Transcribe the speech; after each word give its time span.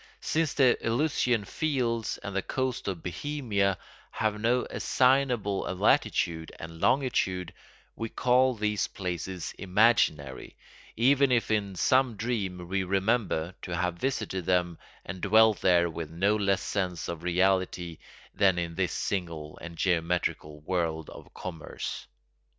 Since 0.19 0.55
the 0.55 0.83
Elysian 0.83 1.45
Fields 1.45 2.17
and 2.23 2.35
the 2.35 2.41
Coast 2.41 2.87
of 2.87 3.03
Bohemia 3.03 3.77
have 4.09 4.41
no 4.41 4.65
assignable 4.71 5.59
latitude 5.59 6.51
and 6.59 6.81
longitude, 6.81 7.53
we 7.95 8.09
call 8.09 8.55
these 8.55 8.87
places 8.87 9.53
imaginary, 9.59 10.55
even 10.97 11.31
if 11.31 11.51
in 11.51 11.75
some 11.75 12.15
dream 12.15 12.67
we 12.67 12.83
remember 12.83 13.53
to 13.61 13.75
have 13.77 13.93
visited 13.93 14.45
them 14.47 14.79
and 15.05 15.21
dwelt 15.21 15.61
there 15.61 15.87
with 15.87 16.09
no 16.09 16.35
less 16.35 16.63
sense 16.63 17.07
of 17.07 17.21
reality 17.21 17.99
than 18.33 18.57
in 18.57 18.73
this 18.73 18.93
single 18.93 19.55
and 19.61 19.77
geometrical 19.77 20.61
world 20.61 21.11
of 21.11 21.31
commerce. 21.35 22.07